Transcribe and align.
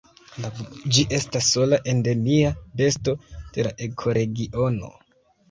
Ĝi 0.95 1.03
estas 1.17 1.33
la 1.35 1.41
sola 1.47 1.79
endemia 1.93 2.55
besto 2.81 3.15
de 3.59 3.69
la 3.69 3.75
ekoregiono. 3.91 4.93